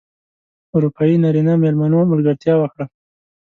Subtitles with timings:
[0.75, 2.85] اروپايي نرینه مېلمنو ملګرتیا وکړه.